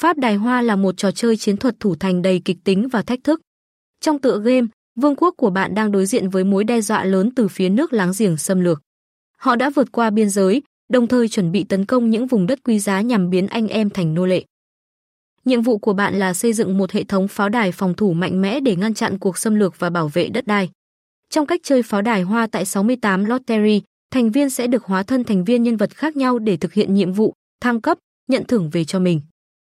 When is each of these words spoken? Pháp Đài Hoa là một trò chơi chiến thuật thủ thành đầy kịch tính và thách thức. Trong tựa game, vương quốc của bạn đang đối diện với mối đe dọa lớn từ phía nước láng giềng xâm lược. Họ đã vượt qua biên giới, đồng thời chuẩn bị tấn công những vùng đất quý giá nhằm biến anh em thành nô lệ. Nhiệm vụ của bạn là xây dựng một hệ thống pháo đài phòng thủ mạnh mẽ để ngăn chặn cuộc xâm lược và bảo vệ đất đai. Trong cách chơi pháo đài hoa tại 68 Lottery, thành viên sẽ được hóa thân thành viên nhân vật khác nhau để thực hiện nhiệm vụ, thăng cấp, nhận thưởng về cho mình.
Pháp 0.00 0.18
Đài 0.18 0.34
Hoa 0.34 0.62
là 0.62 0.76
một 0.76 0.96
trò 0.96 1.10
chơi 1.10 1.36
chiến 1.36 1.56
thuật 1.56 1.80
thủ 1.80 1.94
thành 1.94 2.22
đầy 2.22 2.42
kịch 2.44 2.56
tính 2.64 2.88
và 2.88 3.02
thách 3.02 3.24
thức. 3.24 3.40
Trong 4.00 4.18
tựa 4.18 4.40
game, 4.44 4.66
vương 4.96 5.16
quốc 5.16 5.34
của 5.36 5.50
bạn 5.50 5.74
đang 5.74 5.92
đối 5.92 6.06
diện 6.06 6.30
với 6.30 6.44
mối 6.44 6.64
đe 6.64 6.80
dọa 6.80 7.04
lớn 7.04 7.30
từ 7.36 7.48
phía 7.48 7.68
nước 7.68 7.92
láng 7.92 8.12
giềng 8.18 8.36
xâm 8.36 8.60
lược. 8.60 8.82
Họ 9.38 9.56
đã 9.56 9.70
vượt 9.70 9.92
qua 9.92 10.10
biên 10.10 10.30
giới, 10.30 10.62
đồng 10.92 11.06
thời 11.06 11.28
chuẩn 11.28 11.52
bị 11.52 11.64
tấn 11.64 11.84
công 11.84 12.10
những 12.10 12.26
vùng 12.26 12.46
đất 12.46 12.58
quý 12.64 12.78
giá 12.78 13.00
nhằm 13.00 13.30
biến 13.30 13.46
anh 13.46 13.68
em 13.68 13.90
thành 13.90 14.14
nô 14.14 14.26
lệ. 14.26 14.44
Nhiệm 15.44 15.62
vụ 15.62 15.78
của 15.78 15.92
bạn 15.92 16.18
là 16.18 16.34
xây 16.34 16.52
dựng 16.52 16.78
một 16.78 16.92
hệ 16.92 17.04
thống 17.04 17.28
pháo 17.28 17.48
đài 17.48 17.72
phòng 17.72 17.94
thủ 17.94 18.12
mạnh 18.12 18.42
mẽ 18.42 18.60
để 18.60 18.76
ngăn 18.76 18.94
chặn 18.94 19.18
cuộc 19.18 19.38
xâm 19.38 19.54
lược 19.54 19.78
và 19.78 19.90
bảo 19.90 20.08
vệ 20.08 20.28
đất 20.28 20.46
đai. 20.46 20.70
Trong 21.30 21.46
cách 21.46 21.60
chơi 21.64 21.82
pháo 21.82 22.02
đài 22.02 22.22
hoa 22.22 22.46
tại 22.46 22.64
68 22.64 23.24
Lottery, 23.24 23.82
thành 24.10 24.30
viên 24.30 24.50
sẽ 24.50 24.66
được 24.66 24.84
hóa 24.84 25.02
thân 25.02 25.24
thành 25.24 25.44
viên 25.44 25.62
nhân 25.62 25.76
vật 25.76 25.96
khác 25.96 26.16
nhau 26.16 26.38
để 26.38 26.56
thực 26.56 26.72
hiện 26.72 26.94
nhiệm 26.94 27.12
vụ, 27.12 27.34
thăng 27.60 27.80
cấp, 27.80 27.98
nhận 28.28 28.44
thưởng 28.44 28.70
về 28.70 28.84
cho 28.84 28.98
mình. 28.98 29.20